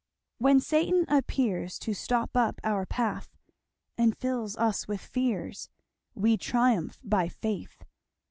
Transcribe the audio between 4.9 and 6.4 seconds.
fears, We